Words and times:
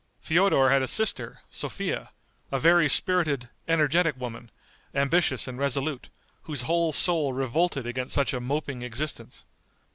Feodor 0.19 0.71
had 0.71 0.81
a 0.81 0.87
sister, 0.87 1.41
Sophia, 1.51 2.09
a 2.51 2.57
very 2.59 2.89
spirited, 2.89 3.49
energetic 3.67 4.19
woman, 4.19 4.49
ambitious 4.95 5.47
and 5.47 5.59
resolute, 5.59 6.09
whose 6.45 6.61
whole 6.63 6.91
soul 6.91 7.33
revolted 7.33 7.85
against 7.85 8.15
such 8.15 8.33
a 8.33 8.39
moping 8.39 8.81
existence. 8.81 9.45